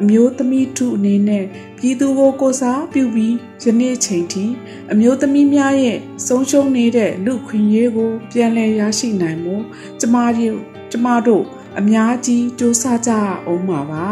[0.00, 1.44] အမျိုးသမီးထုအနေနဲ့
[1.78, 4.44] ပြည်သူကိုကိုစားပြုပြီးယနေ့ချိန်ထိ
[4.92, 9.56] အမျိုးသမီးများရဲ့ဆုံးရှုံးနေတဲ့လူခွင့်ရေးကို ပြန်လည်ရရှိနိုင်မှု
[10.00, 10.58] ကျမတို့
[10.90, 11.44] ကျမတို့
[11.78, 13.10] အများကြီးစူးစမ်းကြ
[13.46, 14.06] အောင်ပါပါ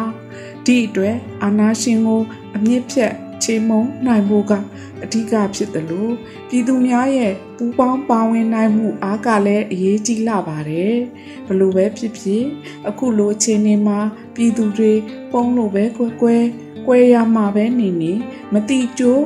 [0.66, 2.22] ဒီအတွက်အာနာရှင်ကို
[2.56, 4.52] အမြင့်ဖြတ် ချေမုံနိုင်ဖို့က
[5.02, 6.12] အဓိကဖြစ်တယ်လို့
[6.48, 10.96] ပြည်သူများရဲ့ပူးပေါင်းပါဝင်နိုင်မှုအားကလည်းအရေးကြီးလာပါတယ်
[11.46, 12.44] ဘလို့ပဲဖြစ်ဖြစ်
[12.88, 13.98] အခုလိုအခြေအနေမှာ
[14.34, 14.92] ပြည်သူတွေ
[15.32, 16.44] ပုံလို့ပဲကွယ်ကွယ်
[16.86, 18.12] ကွယ်ရမှာပဲနေနေ
[18.52, 19.24] မတိကျိုး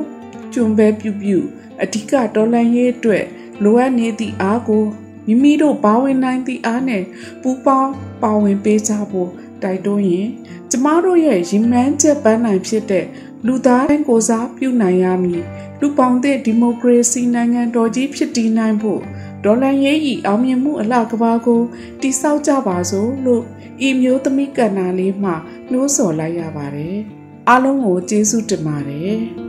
[0.53, 1.37] ကျွံပဲပြူပြူ
[1.83, 3.25] အဓိကတော်လန်ရေးအတွက်
[3.63, 4.85] လိုအပ်နေသည့်အားကို
[5.27, 7.03] မိမိတို့ပါဝင်နိုင်သည့်အားနဲ့
[7.41, 7.91] ပူပေါင်း
[8.23, 9.29] ပါဝင်ပေးကြဖို့
[9.63, 10.27] တိုက်တွန်းရင်
[10.71, 13.05] ကျမတို့ရဲ့ရင်မှန်းချက်ပန်းနိုင်ဖြစ်တဲ့
[13.45, 15.43] လူသားတိုင်းကိုစားပြုနိုင်ရမည်
[15.79, 19.01] လူပေါင်းတဲ့ဒီမိုကရေစီနိုင်ငံတော်ကြီးဖြစ်တည်နိုင်ဖို့
[19.43, 21.61] ဒေါ်လာရေးဤအောင်မြင်မှုအလှကဘာကို
[22.01, 23.43] တိဆောက်ကြပါစို့လို့
[23.87, 25.31] ဤမျိုးသမီးကဏ္ဍလေးမှ
[25.71, 26.97] နှိုးဆော်လိုက်ရပါတယ်
[27.47, 29.46] အားလုံးကိုကျေးဇူးတင်ပါတယ်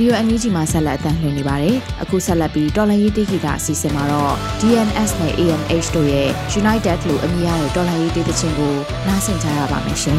[0.00, 6.28] ဒီယိုအန်ယူဂျီမှာဆက်လက်အသံလွှင့်နေပါတယ်။အခုဆက်လက်ပြီးတော်လန်ရေးတေးဂီတာအစီအစဉ်မှာတော့ DNS နဲ့ AMH တို့ရဲ့
[6.60, 8.74] United လို့အမည်ရတဲ့တော်လန်ရေးတေးသချင်းကို
[9.06, 10.18] နားဆင်ကြရပါမယ်ရှင်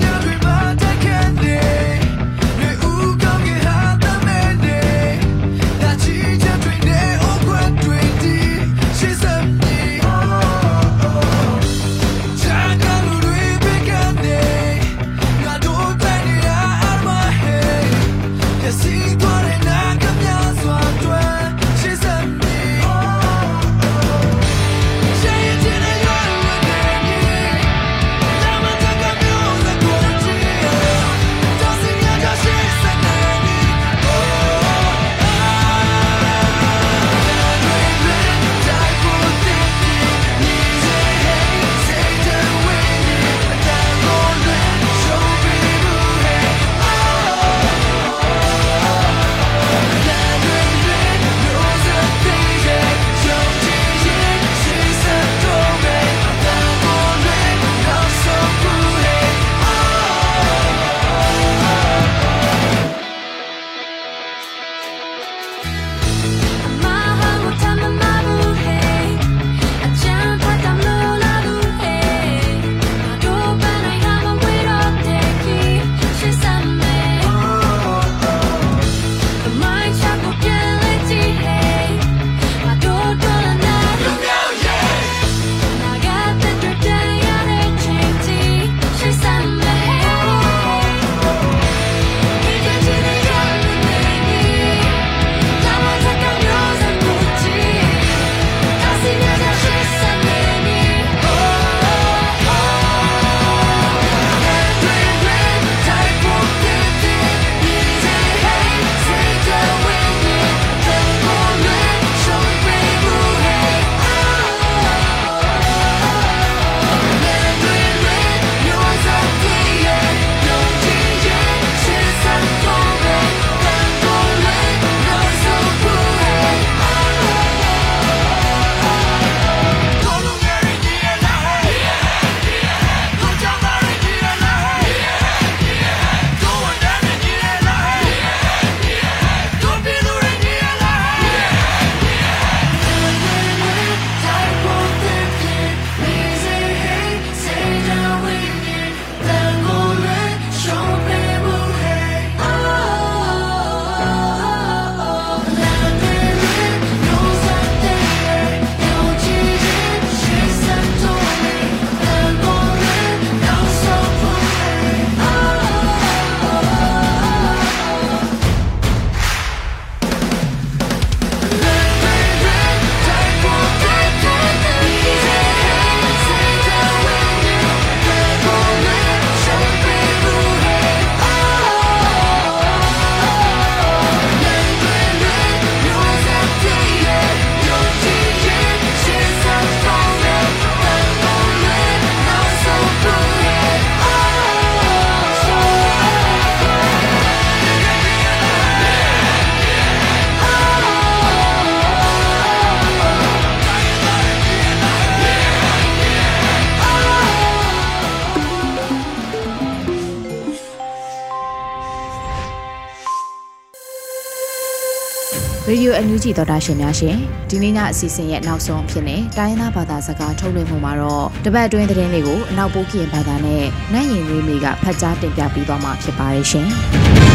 [216.01, 217.15] အန်ယူဂျီသောတာရှင်များရှင်
[217.49, 227.30] ဒီနေ့ညအစီအစဉ်ရဲ့နောက်ဆုံးအဖြစ်နဲ့တိုင်းသားဘာသာစကားထုတ်လွှင့်မှုမှာတော့တပတ်အတွင်းသတင်းတွေကိုအနောက်ပိုးကရင်ဘာသာနဲ့နိုင်ရင်လေးမိကဖတ်ကြားတင်ပြပေးသွားမှာဖြစ်ပါတယ်ရှင်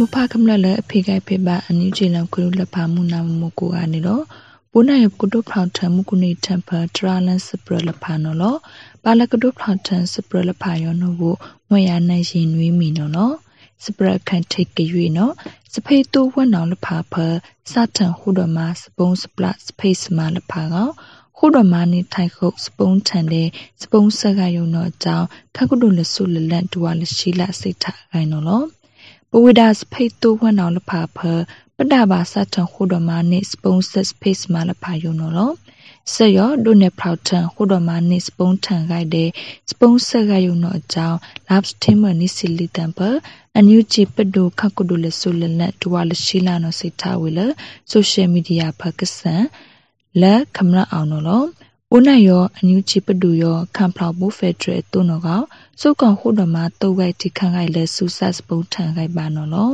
[0.00, 4.24] မဖခမလလအဖေကဖေပါအန်ယူဂျီလံကရုလဖာမူနာမမကိုအနေတော့
[4.70, 8.54] ပိုးနိုင်ကုတုဖောင်ထမှုကုနေတမ်ဖာထရာလန်စပရလဖာနော်လော
[9.02, 11.34] ပါလကုတုဖောင်ထန်စပရလဖာယောနော်ကို
[11.68, 13.34] မွေရနိုင်ရင်နွေးမီနော်နော်
[13.84, 15.32] စပရခန်ထိတ်ကြွေနော်
[15.72, 17.26] စဖေးတူဝတ်နောင်လဖာဖာ
[17.72, 20.90] စတန်ဟုဒမစပုံးစပလစဖေးစမလဖာကော
[21.38, 23.48] ခုဒမနီထိုင်ခုတ်စပုံးထန်တဲ့
[23.82, 28.62] စပုံးဆက်ကယုံတော့အကြောင်းခက်ကုတုလဆုလလန့်တူဝါလရှိလစိတ်ထခိုင်နော်လော
[29.30, 31.18] ပဝိဒါစဖိတ်တူဝနောင်လဖာဖ
[31.76, 35.52] ပဒဘာစတန်ခုဒမနိစပုံဆက်ဖေးစမလဖာယုံနော်လော
[36.14, 39.28] ဆက်ရဒုန်နေဖရောက်ထန်ခုဒမနိစပုံထန်ခိုက်တဲ့
[39.70, 43.00] စပုံဆက်ကယုံတော့အကြောင်း labs team နိစီလီတမ်ပ
[43.54, 47.40] အန်ယူဂျီပဒိုခကုဒုလဆုလလတ်တဝလရှိလာနော်စိတ်ထားဝေလ
[47.92, 49.44] social media ဖကဆန်
[50.20, 51.46] လက်ခမရအောင်နော်
[51.94, 55.28] ဦးနိုင်ရောအန်ယူဂျီပဒူရောခံဖလောက်ဘူးဖက်ဒရယ်တုနော်က
[55.80, 59.72] စုတ်ကောင်ခုတော်မှာတုတ်ဝိုက်တိခန့်ခိုင်လဲဆူဆတ်စပုံထန်ခိုင်ပါနော်လော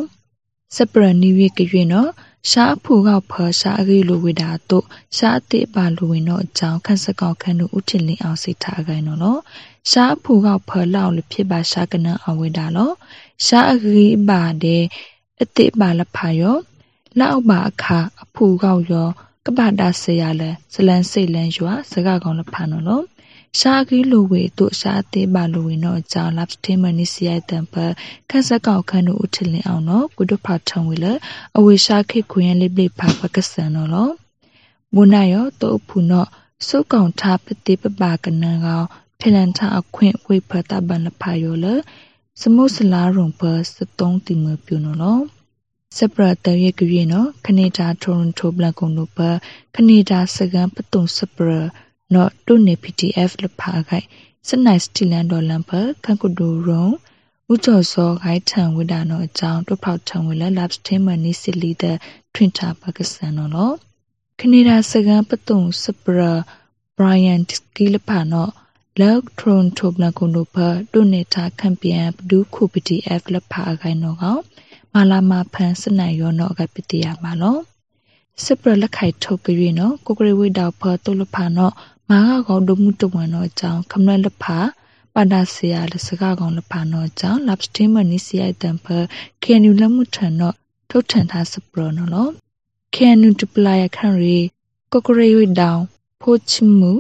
[0.77, 2.11] စပရနီဝေကရွေနော်
[2.51, 4.87] ရှားဖူကောက်ဖော်ရှားရီလိုဝေတာတို့
[5.17, 9.37] ရှားအတိပါလိုဝင်တော့အကြောင်းခန့်စကောက်ခန့်တို့ဥထင်လင်းအောင်စိတ်ထားခိုင်နော်လော
[9.91, 12.91] ရှားဖူကောက်ဖော်လောက်လဖြစ်ပါရှားကနန်းအောင်ဝေတာလော
[13.47, 14.83] ရှားအရီပါတဲ့
[15.43, 16.57] အတိပါလဖာရော
[17.21, 19.09] လောက်ပါအခါအဖူကောက်ရော
[19.47, 23.05] ကပတာဆေရလဲဇလန်စိတ်လန်ရွာစကကောင်လဖာနော်လို့
[23.61, 27.75] ရှာကီလိုဝေတို့ရှာသေးပါလိုဝင်တော့ကြောင်လပ်စတေမနီစီယတန်ပ
[28.31, 31.07] ခက်စကောက်ခန်းတို့ဥထလင်အောင်နော်ကုဒဖာထုံဝေလ
[31.57, 34.13] အဝေရှာခိခွင်လေးပိဖာပကဆန်နော်လို့
[34.95, 36.29] မွနာရောတို့ဖူနော်
[36.67, 38.87] စုကောင်ထားပတိပပကနန်ကောင်
[39.21, 41.67] ဖလန်ထအခွင့်ဝိဖတာဘန်လဖာယောလ
[42.41, 43.43] စမုစလာရုံပ
[43.75, 45.23] စတုံးတိမပြူနော်လို့
[45.99, 49.19] စပရတရဲ့ကြွေနော်ကနေဒါတိုရွန်တိုဘလကုံတို့ပ
[49.75, 51.53] ကနေဒါစကန်ပတုံစပရ
[52.15, 54.07] နော်တုန်နေ PDF လဖာခိုင်
[54.49, 55.71] စနိုက်စတီလန်ဒေါ်လန်ပ
[56.05, 56.87] ကန်ကုဒူရုံ
[57.53, 61.97] ဥကျော်စောခိုင်ထံဝိဒါနော်အကြောင်းတုဖောက်ထံဝိလ lab stream နီစီလီတဲ့
[62.35, 63.75] ထွင်တာပါကစန်နော်လို့
[64.41, 66.21] ကနေဒါစကန်ပတုံစပရ
[66.99, 68.53] ဘရိုင်ယန်ဒစ်ကီလဖာနော်
[69.01, 70.57] လောက်ထရွန်တိုဘလကုံတို့ပ
[70.93, 74.43] တုန်နေတာကမ်ပီယံပဒူခု PDF လဖာခိုင်နော်ကောင်
[74.93, 77.59] မာလာမာဖန်စနိုင်ရောနောကပတိယပါလော
[78.45, 81.75] စပရလက်ခိုင်ထုတ်ကြွေနော်ကိုကရဝိတောက်ဖတုလဖာနော်
[82.13, 84.59] မာကကောင်ဒမှုတဝန်နော်အကြောင်းခမလလဖာ
[85.15, 88.87] ပါဒဆရာလစကကောင်လဖာနော်အကြောင်း lab stream နီစီယတန်ဖ
[89.43, 90.57] ကေနူလမှုထန်နော်
[90.91, 92.29] ထုတ်ထန်ထားစပရနော်လော
[92.95, 94.41] ကေနူဒပလာယခန်ရီ
[94.93, 95.83] ကိုကရဝိတောက်
[96.21, 96.93] ဖိုချမှု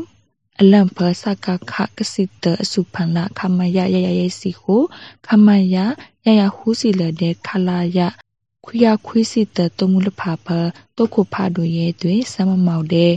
[0.60, 4.82] အလံဖစကခကစိတအစုဖန်လာခမယရရရစီကို
[5.26, 5.76] ခမယ
[6.24, 7.98] ရရဟူစီလတဲ့ခလာယ
[8.64, 10.46] ခွေရခွေးစီတတမှုလဖဖ
[10.96, 13.12] တုတ်ခုဖတို့ရဲ့တွေစမမောက်တဲ့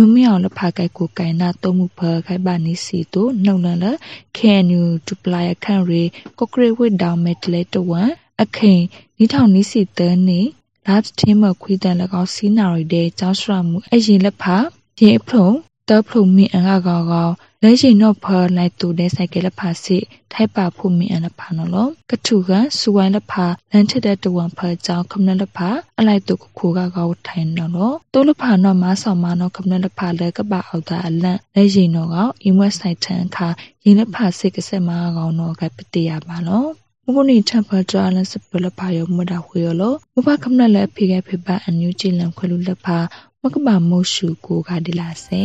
[0.00, 3.84] မြို့မြောင်လဖကိုက်ကိုကိုင်နာတုံးမှုဖခိုင်ပါနေစီတို့နှုတ်လလ
[4.36, 6.02] ခဲနူဒူပလာယခန့်ရီ
[6.38, 8.10] ကိုကရဝစ်ဒေါင်မက်တလေတဝန်
[8.42, 8.82] အခိန်
[9.18, 10.40] နီးထောင်နီးစီတန်းနေ
[10.86, 14.44] labs team ခွေးတန်၎င်းစီနာရီတဲ့ကျောင်းစရမှုအရင်လက်ဖ
[15.00, 15.48] ရင်အဖုံ
[15.88, 17.30] တဖုံမီအန်ကကောကော
[17.64, 19.98] လဲရှိနော့ဖလိုက်တူတဲ့ဆိုင်ကလဖာစီ
[20.32, 25.68] ထိုက်ပါဖို့မီအန်လဖာနော်လောကထုကစူဝိုင်းလဖာလန်ထတဲ့တဝန်ဖကြောင်းခမနလဖာ
[25.98, 33.48] အလိုက်တူခိုကကောထိုင်နော်လောတိုးလဖာနော်မဆောင်မနော်ခမနလဖာလဲကပအောက်တာအလန့်လဲရှိနော်ကောအီမွက်ဆိုင်ထန်ခါ
[33.84, 36.64] ရင်လဖာစိကစက်မကောနော်ကပတိရပါလော
[37.04, 42.98] မကုနီထပ်ဖကြလစပလဖာယောမဒါခွေယောလောမဖခမနလဲဖိခဲ့ဖိပါအန်ယူချီလံခွလူလဖာ
[43.42, 45.44] မကဘာမို့ရှုကိုကဒီလာစေ